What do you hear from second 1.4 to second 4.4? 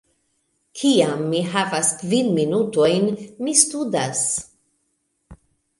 havas kvin minutojn, mi studas